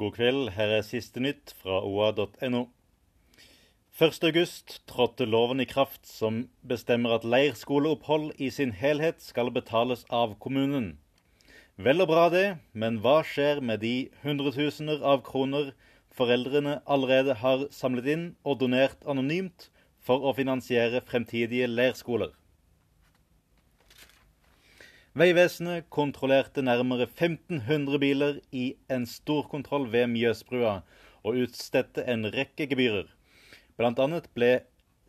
God 0.00 0.14
kveld, 0.16 0.46
her 0.56 0.70
er 0.72 0.84
siste 0.86 1.20
nytt 1.20 1.50
fra 1.60 1.82
oa.no. 1.84 2.60
1.8 4.00 4.78
trådte 4.88 5.26
loven 5.28 5.60
i 5.60 5.66
kraft 5.68 6.08
som 6.08 6.38
bestemmer 6.64 7.18
at 7.18 7.26
leirskoleopphold 7.34 8.30
i 8.40 8.48
sin 8.48 8.72
helhet 8.80 9.20
skal 9.20 9.52
betales 9.52 10.06
av 10.08 10.38
kommunen. 10.40 10.94
Vel 11.76 12.00
og 12.00 12.08
bra 12.14 12.24
det, 12.32 12.46
men 12.72 13.02
hva 13.04 13.18
skjer 13.28 13.60
med 13.60 13.84
de 13.84 14.08
hundretusener 14.22 15.04
av 15.04 15.20
kroner 15.28 15.74
foreldrene 16.16 16.78
allerede 16.88 17.36
har 17.44 17.68
samlet 17.68 18.08
inn 18.14 18.26
og 18.40 18.62
donert 18.64 19.04
anonymt 19.04 19.68
for 20.00 20.24
å 20.24 20.32
finansiere 20.40 21.04
fremtidige 21.04 21.68
leirskoler? 21.68 22.32
Vegvesenet 25.18 25.88
kontrollerte 25.90 26.62
nærmere 26.62 27.08
1500 27.08 27.98
biler 27.98 28.36
i 28.54 28.76
en 28.94 29.08
storkontroll 29.10 29.88
ved 29.90 30.06
Mjøsbrua 30.12 30.74
og 31.26 31.40
utstedte 31.42 32.04
en 32.06 32.28
rekke 32.30 32.68
gebyrer. 32.70 33.08
Blant 33.74 33.98
annet 33.98 34.28
ble 34.38 34.52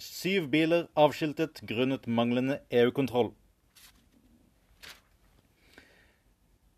syv 0.02 0.48
biler 0.50 0.88
avskiltet 0.98 1.62
grunnet 1.70 2.10
manglende 2.10 2.58
EU-kontroll. 2.74 3.30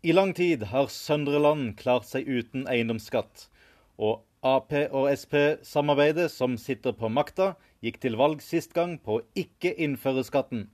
I 0.04 0.12
lang 0.12 0.36
tid 0.36 0.68
har 0.68 0.92
Søndre 0.92 1.40
Land 1.40 1.78
klart 1.80 2.04
seg 2.04 2.28
uten 2.28 2.68
eiendomsskatt, 2.68 3.48
og 3.96 4.20
Ap 4.44 4.76
og 4.92 5.08
Sp-samarbeidet 5.16 6.28
som 6.28 6.58
sitter 6.60 6.92
på 6.92 7.08
makta, 7.08 7.54
gikk 7.80 8.02
til 8.04 8.20
valg 8.20 8.44
sist 8.44 8.76
gang 8.76 8.98
på 9.00 9.16
å 9.16 9.28
ikke 9.32 9.72
innføre 9.80 10.28
skatten. 10.28 10.68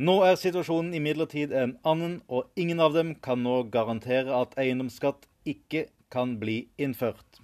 Nå 0.00 0.14
er 0.24 0.38
situasjonen 0.40 0.94
imidlertid 0.96 1.50
en 1.52 1.74
annen, 1.84 2.20
og 2.32 2.48
ingen 2.56 2.78
av 2.80 2.94
dem 2.96 3.12
kan 3.20 3.42
nå 3.44 3.66
garantere 3.72 4.32
at 4.32 4.54
eiendomsskatt 4.56 5.26
ikke 5.44 5.90
kan 6.08 6.38
bli 6.40 6.70
innført. 6.80 7.42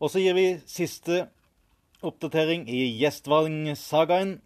Og 0.00 0.10
så 0.10 0.22
gir 0.24 0.34
vi 0.34 0.46
siste 0.66 1.28
oppdatering 2.02 2.64
i 2.72 2.80
Gjestvang-sagaen. 2.98 4.40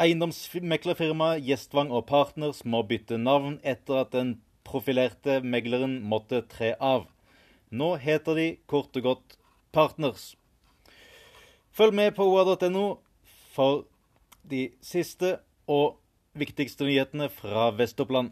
Eiendomsmeklerfirmaet 0.00 1.42
Gjestvang 1.44 1.92
og 1.92 2.06
Partners 2.08 2.62
må 2.64 2.80
bytte 2.88 3.18
navn 3.20 3.58
etter 3.66 4.00
at 4.00 4.14
den 4.14 4.38
profilerte 4.64 5.42
megleren 5.44 5.98
måtte 6.08 6.40
tre 6.48 6.72
av. 6.80 7.04
Nå 7.68 7.96
heter 8.00 8.40
de 8.40 8.48
kort 8.70 8.96
og 8.96 9.06
godt 9.10 9.36
Partners. 9.76 10.32
Følg 11.74 11.94
med 11.94 12.12
på 12.14 12.22
oa.no 12.30 12.84
for 13.54 13.82
de 14.46 14.68
siste 14.84 15.38
og 15.66 15.96
viktigste 16.38 16.86
nyhetene 16.86 17.26
fra 17.34 17.72
Vest-Oppland. 17.74 18.30